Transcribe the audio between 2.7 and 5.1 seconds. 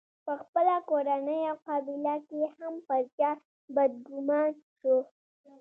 پر چا بدګومان شو.